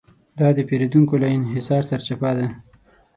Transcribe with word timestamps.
دا 0.39 0.47
د 0.57 0.59
پېریدونکو 0.69 1.13
له 1.21 1.27
انحصار 1.37 1.83
سرچپه 1.89 2.31
دی. 2.37 2.47